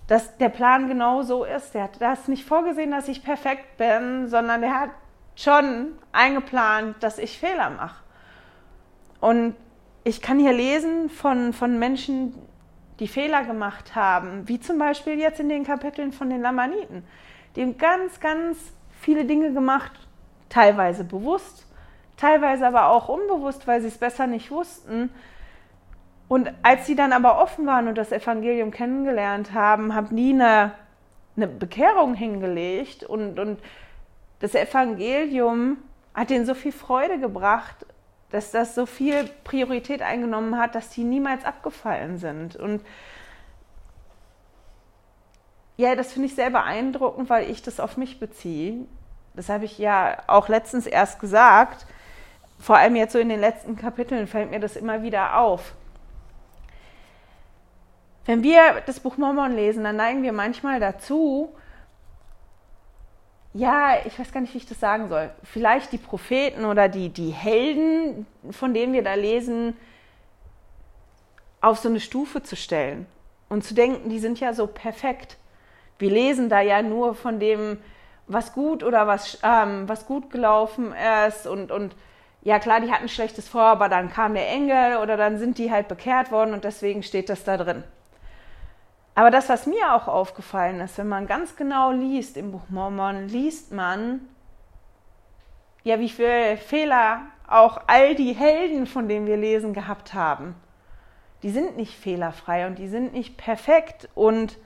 [0.07, 1.75] dass der Plan genau so ist.
[1.75, 4.91] Der hat das nicht vorgesehen, dass ich perfekt bin, sondern der hat
[5.37, 8.03] schon eingeplant, dass ich Fehler mache.
[9.21, 9.55] Und
[10.05, 12.35] ich kann hier lesen von, von Menschen,
[12.99, 17.05] die Fehler gemacht haben, wie zum Beispiel jetzt in den Kapiteln von den Lamaniten.
[17.55, 18.59] Die haben ganz, ganz
[19.01, 19.93] viele Dinge gemacht,
[20.49, 21.67] teilweise bewusst,
[22.17, 25.11] teilweise aber auch unbewusst, weil sie es besser nicht wussten.
[26.33, 30.73] Und als sie dann aber offen waren und das Evangelium kennengelernt haben, haben die eine,
[31.37, 33.61] eine Bekehrung hingelegt und, und
[34.41, 35.77] das Evangelium
[36.15, 37.85] hat ihnen so viel Freude gebracht,
[38.31, 42.57] dass das so viel Priorität eingenommen hat, dass die niemals abgefallen sind.
[42.57, 42.81] Und
[45.77, 48.87] ja, das finde ich sehr beeindruckend, weil ich das auf mich beziehe.
[49.35, 51.85] Das habe ich ja auch letztens erst gesagt.
[52.59, 55.75] Vor allem jetzt so in den letzten Kapiteln fällt mir das immer wieder auf.
[58.25, 61.53] Wenn wir das Buch Mormon lesen, dann neigen wir manchmal dazu,
[63.55, 67.11] ja, ich weiß gar nicht, wie ich das sagen soll, vielleicht die Propheten oder die,
[67.11, 69.77] die Helden, von denen wir da lesen,
[71.61, 73.07] auf so eine Stufe zu stellen
[73.49, 75.37] und zu denken, die sind ja so perfekt.
[75.99, 77.79] Wir lesen da ja nur von dem,
[78.27, 80.95] was gut oder was, ähm, was gut gelaufen
[81.29, 81.95] ist und, und
[82.43, 85.71] ja klar, die hatten schlechtes vor, aber dann kam der Engel oder dann sind die
[85.71, 87.85] halt bekehrt worden und deswegen steht das da drin.
[89.15, 93.29] Aber das, was mir auch aufgefallen ist, wenn man ganz genau liest im Buch Mormon,
[93.29, 94.21] liest man,
[95.85, 100.55] ja, wie viele Fehler auch all die Helden, von denen wir lesen, gehabt haben.
[101.43, 104.09] Die sind nicht fehlerfrei und die sind nicht perfekt.
[104.15, 104.57] Und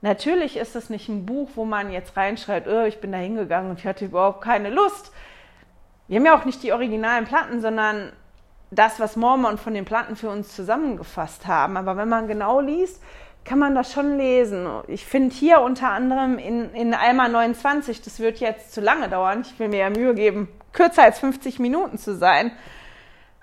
[0.00, 3.70] natürlich ist es nicht ein Buch, wo man jetzt reinschreibt, oh, ich bin da hingegangen
[3.70, 5.12] und ich hatte überhaupt keine Lust.
[6.08, 8.12] Wir haben ja auch nicht die originalen Platten, sondern
[8.70, 11.76] das, was Mormon von den Platten für uns zusammengefasst haben.
[11.76, 13.02] Aber wenn man genau liest,
[13.44, 14.68] kann man das schon lesen.
[14.86, 19.42] Ich finde hier unter anderem in, in Alma 29, das wird jetzt zu lange dauern,
[19.42, 22.52] ich will mir ja Mühe geben, kürzer als 50 Minuten zu sein.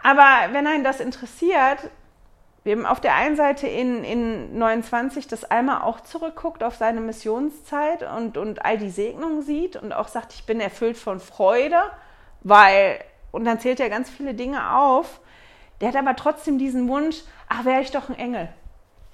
[0.01, 1.89] Aber wenn einen das interessiert,
[2.63, 6.99] wir haben auf der einen Seite in, in 29, dass Alma auch zurückguckt auf seine
[6.99, 11.81] Missionszeit und, und all die Segnungen sieht und auch sagt, ich bin erfüllt von Freude,
[12.41, 12.99] weil,
[13.31, 15.21] und dann zählt er ganz viele Dinge auf.
[15.79, 18.49] Der hat aber trotzdem diesen Wunsch, ach, wäre ich doch ein Engel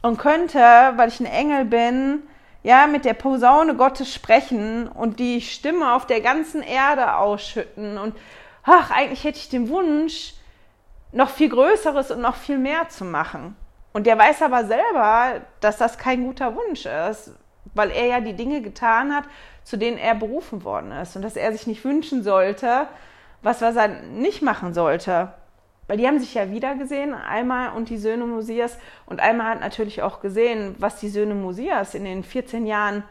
[0.03, 2.21] und könnte, weil ich ein Engel bin,
[2.61, 7.97] ja, mit der Posaune Gottes sprechen und die Stimme auf der ganzen Erde ausschütten.
[7.97, 8.15] Und
[8.63, 10.35] ach, eigentlich hätte ich den Wunsch,
[11.11, 13.55] noch viel Größeres und noch viel mehr zu machen.
[13.93, 17.31] Und der weiß aber selber, dass das kein guter Wunsch ist,
[17.73, 19.25] weil er ja die Dinge getan hat,
[19.63, 21.15] zu denen er berufen worden ist.
[21.15, 22.87] Und dass er sich nicht wünschen sollte,
[23.41, 25.33] was, was er nicht machen sollte.
[25.93, 28.79] Weil die haben sich ja wieder gesehen, Alma und die Söhne Mosias.
[29.05, 33.03] Und Alma hat natürlich auch gesehen, was die Söhne Mosias in den 14 Jahren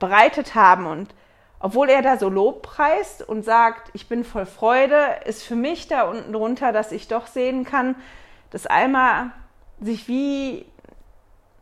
[0.00, 0.86] bereitet haben.
[0.86, 1.14] Und
[1.60, 5.86] obwohl er da so Lob preist und sagt, ich bin voll Freude, ist für mich
[5.86, 7.94] da unten drunter, dass ich doch sehen kann,
[8.50, 9.30] dass Alma
[9.80, 10.66] sich wie,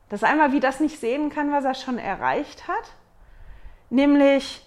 [0.08, 2.94] dass Alma wie das nicht sehen kann, was er schon erreicht hat.
[3.90, 4.65] Nämlich,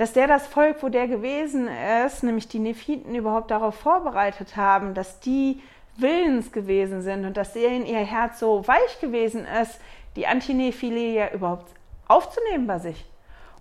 [0.00, 1.68] dass der das Volk, wo der gewesen
[2.06, 5.60] ist, nämlich die Nephiten, überhaupt darauf vorbereitet haben, dass die
[5.94, 9.78] willens gewesen sind und dass in ihr Herz so weich gewesen ist,
[10.16, 11.74] die Antinephilie überhaupt
[12.08, 13.04] aufzunehmen bei sich.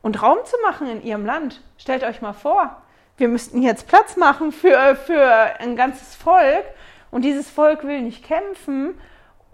[0.02, 1.62] und Raum zu machen in ihrem Land.
[1.78, 2.82] Stellt euch mal vor,
[3.18, 6.64] wir müssten jetzt Platz machen für, für ein ganzes Volk
[7.12, 8.94] und dieses Volk will nicht kämpfen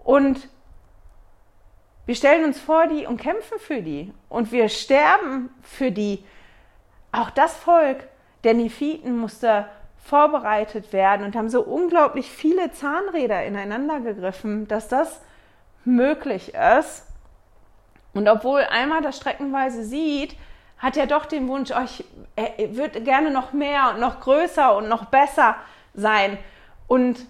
[0.04, 0.48] und
[2.06, 6.22] wir stellen uns vor die und kämpfen für die und wir sterben für die.
[7.16, 8.06] Auch das Volk
[8.44, 9.66] der Nephiten musste
[10.04, 15.22] vorbereitet werden und haben so unglaublich viele Zahnräder ineinander gegriffen, dass das
[15.86, 17.06] möglich ist.
[18.12, 20.36] Und obwohl Alma das streckenweise sieht,
[20.76, 22.04] hat er doch den Wunsch, oh, ich,
[22.76, 25.56] würde gerne noch mehr und noch größer und noch besser
[25.94, 26.36] sein.
[26.86, 27.24] Und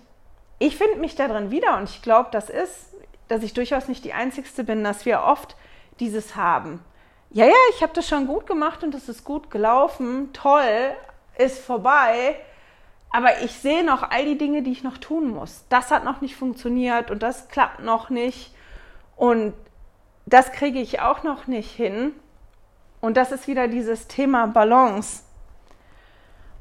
[0.59, 2.93] ich finde mich darin wieder und ich glaube, das ist,
[3.29, 5.57] dass ich durchaus nicht die Einzige bin, dass wir oft
[6.01, 6.85] dieses haben.
[7.31, 10.93] Ja, ja, ich habe das schon gut gemacht und es ist gut gelaufen, toll,
[11.37, 12.37] ist vorbei,
[13.11, 15.65] aber ich sehe noch all die Dinge, die ich noch tun muss.
[15.69, 18.55] Das hat noch nicht funktioniert und das klappt noch nicht
[19.17, 19.55] und
[20.27, 22.13] das kriege ich auch noch nicht hin.
[23.01, 25.23] Und das ist wieder dieses Thema Balance.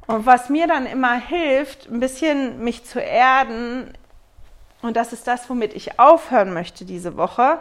[0.06, 3.92] Und was mir dann immer hilft, ein bisschen mich zu erden,
[4.82, 7.58] und das ist das, womit ich aufhören möchte diese Woche,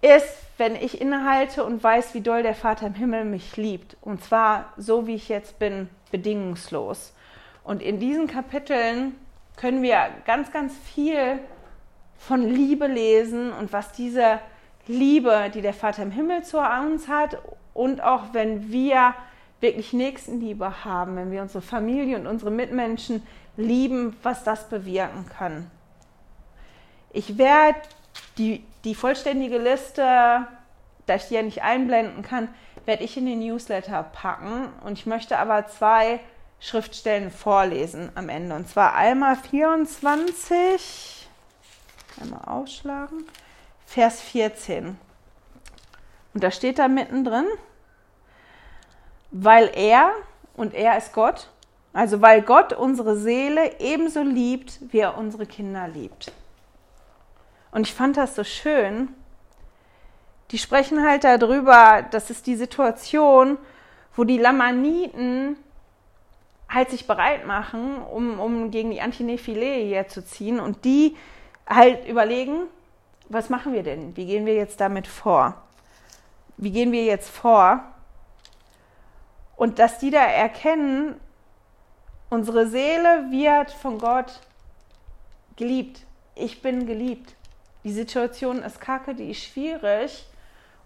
[0.00, 3.96] ist, wenn ich innehalte und weiß, wie doll der Vater im Himmel mich liebt.
[4.00, 7.12] Und zwar so, wie ich jetzt bin, bedingungslos.
[7.64, 9.14] Und in diesen Kapiteln
[9.56, 11.38] können wir ganz, ganz viel
[12.16, 14.40] von Liebe lesen und was diese
[14.86, 17.38] Liebe, die der Vater im Himmel zu uns hat
[17.74, 19.14] und auch wenn wir
[19.60, 23.22] wirklich Nächstenliebe haben, wenn wir unsere Familie und unsere Mitmenschen
[23.56, 25.70] lieben, was das bewirken kann.
[27.12, 27.80] Ich werde
[28.38, 30.46] die, die vollständige Liste,
[31.06, 32.48] da ich die ja nicht einblenden kann,
[32.86, 36.20] werde ich in den Newsletter packen und ich möchte aber zwei
[36.60, 41.28] Schriftstellen vorlesen am Ende und zwar einmal 24,
[42.20, 43.24] einmal aufschlagen,
[43.86, 44.98] Vers 14.
[46.34, 47.46] Und da steht da mittendrin,
[49.30, 50.12] weil er,
[50.54, 51.48] und er ist Gott,
[51.92, 56.32] also weil Gott unsere Seele ebenso liebt, wie er unsere Kinder liebt.
[57.70, 59.08] Und ich fand das so schön.
[60.50, 63.58] Die sprechen halt darüber, das ist die Situation,
[64.16, 65.56] wo die Lamaniten
[66.68, 71.16] halt sich bereit machen, um, um gegen die Antinephile hier zu ziehen und die
[71.66, 72.62] halt überlegen,
[73.28, 74.16] was machen wir denn?
[74.16, 75.54] Wie gehen wir jetzt damit vor?
[76.56, 77.80] Wie gehen wir jetzt vor?
[79.56, 81.20] Und dass die da erkennen,
[82.30, 84.40] unsere Seele wird von Gott
[85.56, 86.00] geliebt.
[86.34, 87.34] Ich bin geliebt.
[87.84, 90.26] Die Situation ist kacke, die ist schwierig.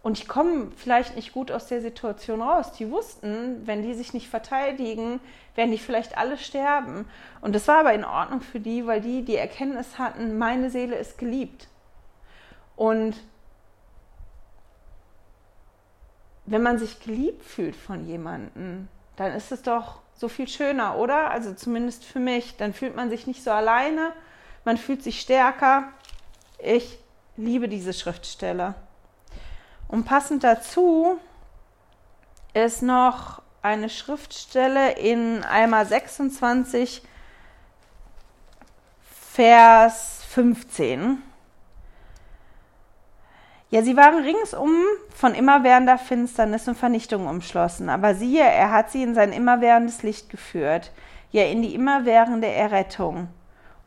[0.02, 2.72] Und ich komme vielleicht nicht gut aus der Situation raus.
[2.72, 5.20] Die wussten, wenn die sich nicht verteidigen,
[5.54, 7.06] werden die vielleicht alle sterben.
[7.40, 10.96] Und das war aber in Ordnung für die, weil die die Erkenntnis hatten, meine Seele
[10.96, 11.68] ist geliebt.
[12.74, 13.16] Und
[16.46, 21.30] wenn man sich geliebt fühlt von jemandem, dann ist es doch so viel schöner, oder?
[21.30, 22.56] Also zumindest für mich.
[22.56, 24.12] Dann fühlt man sich nicht so alleine,
[24.64, 25.84] man fühlt sich stärker.
[26.64, 26.96] Ich
[27.36, 28.74] liebe diese Schriftstelle.
[29.88, 31.18] Und passend dazu
[32.54, 37.02] ist noch eine Schriftstelle in Alma 26,
[39.32, 41.20] Vers 15.
[43.70, 44.72] Ja, sie waren ringsum
[45.12, 50.30] von immerwährender Finsternis und Vernichtung umschlossen, aber siehe, er hat sie in sein immerwährendes Licht
[50.30, 50.92] geführt,
[51.32, 53.28] ja in die immerwährende Errettung.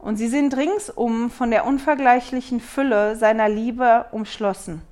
[0.05, 4.83] Und sie sind ringsum von der unvergleichlichen Fülle seiner Liebe umschlossen.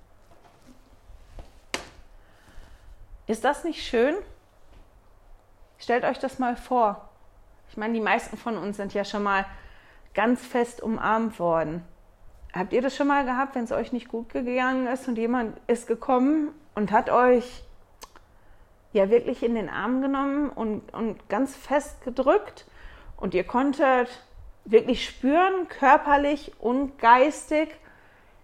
[3.28, 4.16] Ist das nicht schön?
[5.78, 7.10] Stellt euch das mal vor.
[7.70, 9.46] Ich meine, die meisten von uns sind ja schon mal
[10.16, 11.84] ganz fest umarmt worden.
[12.52, 15.56] Habt ihr das schon mal gehabt, wenn es euch nicht gut gegangen ist und jemand
[15.68, 17.64] ist gekommen und hat euch
[18.94, 22.66] ja wirklich in den Arm genommen und, und ganz fest gedrückt
[23.16, 24.10] und ihr konntet
[24.66, 27.70] wirklich spüren, körperlich und geistig,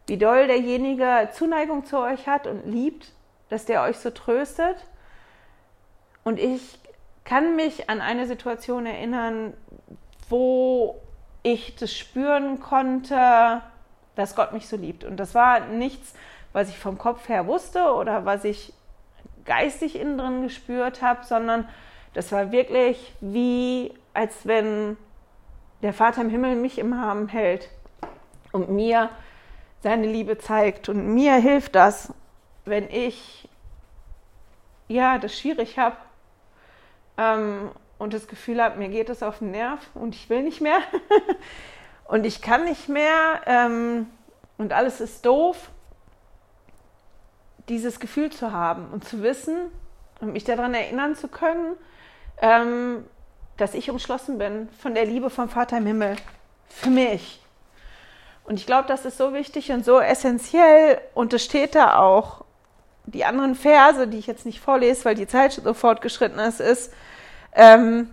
[0.07, 3.11] wie doll derjenige Zuneigung zu euch hat und liebt,
[3.49, 4.77] dass der euch so tröstet.
[6.23, 6.79] Und ich
[7.23, 9.53] kann mich an eine Situation erinnern,
[10.29, 10.99] wo
[11.43, 13.61] ich das spüren konnte,
[14.15, 15.03] dass Gott mich so liebt.
[15.03, 16.13] Und das war nichts,
[16.53, 18.73] was ich vom Kopf her wusste oder was ich
[19.45, 21.67] geistig innen drin gespürt habe, sondern
[22.13, 24.97] das war wirklich wie, als wenn
[25.81, 27.69] der Vater im Himmel mich im Arm hält
[28.51, 29.09] und mir
[29.81, 30.89] seine Liebe zeigt.
[30.89, 32.13] Und mir hilft das,
[32.65, 33.47] wenn ich
[34.87, 35.95] ja das schwierig habe
[37.17, 40.61] ähm, und das Gefühl habe, mir geht es auf den Nerv und ich will nicht
[40.61, 40.79] mehr.
[42.05, 44.07] und ich kann nicht mehr ähm,
[44.57, 45.69] und alles ist doof,
[47.69, 49.57] dieses Gefühl zu haben und zu wissen
[50.19, 51.77] und mich daran erinnern zu können,
[52.41, 53.05] ähm,
[53.59, 56.15] dass ich umschlossen bin von der Liebe vom Vater im Himmel
[56.69, 57.41] für mich.
[58.45, 62.45] Und ich glaube, das ist so wichtig und so essentiell und es steht da auch.
[63.05, 66.93] Die anderen Verse, die ich jetzt nicht vorlese, weil die Zeit so fortgeschritten ist, ist,
[67.53, 68.09] ähm,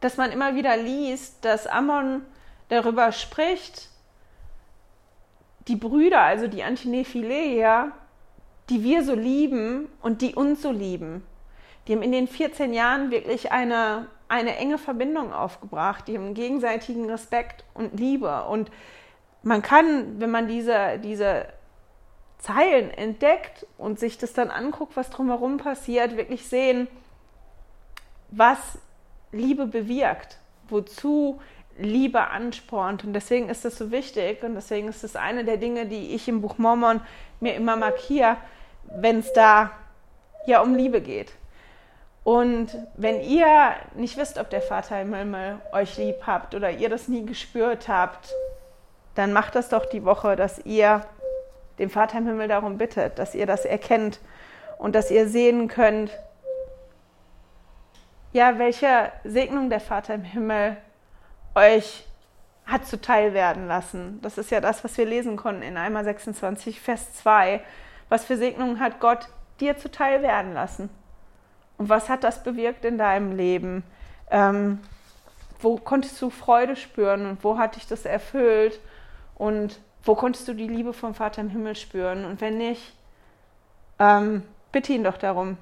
[0.00, 2.22] dass man immer wieder liest, dass Ammon
[2.68, 3.88] darüber spricht,
[5.68, 7.92] die Brüder, also die Antinephileia,
[8.68, 11.24] die wir so lieben und die uns so lieben,
[11.86, 17.10] die haben in den 14 Jahren wirklich eine, eine enge Verbindung aufgebracht, die haben gegenseitigen
[17.10, 18.44] Respekt und Liebe.
[18.44, 18.70] Und
[19.42, 21.48] man kann, wenn man diese, diese
[22.38, 26.88] Zeilen entdeckt und sich das dann anguckt, was drumherum passiert, wirklich sehen,
[28.30, 28.78] was
[29.32, 31.42] Liebe bewirkt, wozu
[31.78, 33.04] Liebe anspornt.
[33.04, 36.26] Und deswegen ist das so wichtig und deswegen ist das eine der Dinge, die ich
[36.26, 37.02] im Buch Mormon
[37.40, 38.38] mir immer markiere,
[38.84, 39.72] wenn es da
[40.46, 41.34] ja um Liebe geht.
[42.24, 46.88] Und wenn ihr nicht wisst, ob der Vater im Himmel euch lieb habt oder ihr
[46.88, 48.32] das nie gespürt habt,
[49.14, 51.04] dann macht das doch die Woche, dass ihr
[51.78, 54.20] den Vater im Himmel darum bittet, dass ihr das erkennt
[54.78, 56.10] und dass ihr sehen könnt,
[58.32, 60.76] ja, welche Segnung der Vater im Himmel
[61.54, 62.06] euch
[62.66, 64.20] hat zuteil werden lassen.
[64.22, 67.60] Das ist ja das, was wir lesen konnten in einmal 26, Vers 2.
[68.08, 69.28] Was für Segnungen hat Gott
[69.60, 70.88] dir zuteil werden lassen?
[71.82, 73.82] Und was hat das bewirkt in deinem Leben?
[74.30, 74.78] Ähm,
[75.60, 78.78] wo konntest du Freude spüren und wo hat dich das erfüllt?
[79.34, 82.24] Und wo konntest du die Liebe vom Vater im Himmel spüren?
[82.24, 82.94] Und wenn nicht,
[83.98, 85.56] ähm, bitte ihn doch darum,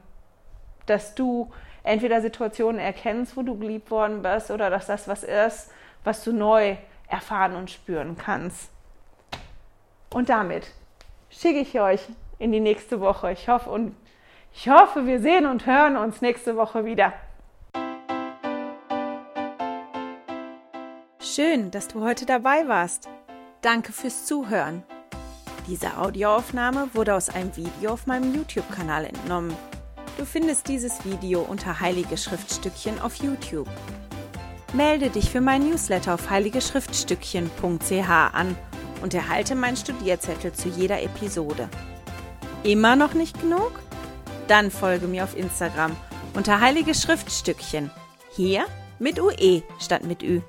[0.85, 1.51] dass du
[1.85, 5.71] entweder Situationen erkennst, wo du geliebt worden bist, oder dass das was ist,
[6.05, 6.77] was du neu
[7.09, 8.71] erfahren und spüren kannst.
[10.11, 10.67] Und damit
[11.31, 12.07] schicke ich euch
[12.39, 13.33] in die nächste Woche.
[13.33, 13.97] Ich hoffe und
[14.55, 17.13] ich hoffe, wir sehen und hören uns nächste Woche wieder.
[21.21, 23.09] Schön, dass du heute dabei warst.
[23.63, 24.83] Danke fürs Zuhören.
[25.67, 29.55] Diese Audioaufnahme wurde aus einem Video auf meinem YouTube-Kanal entnommen.
[30.19, 33.69] Du findest dieses Video unter Heilige Schriftstückchen auf YouTube.
[34.73, 38.57] Melde dich für mein Newsletter auf heiligeschriftstückchen.ch an
[39.03, 41.69] und erhalte meinen Studierzettel zu jeder Episode.
[42.65, 43.73] Immer noch nicht genug?
[44.51, 45.97] Dann folge mir auf Instagram
[46.35, 47.89] unter Heilige Schriftstückchen.
[48.35, 48.65] Hier
[48.99, 50.41] mit UE statt mit Ü.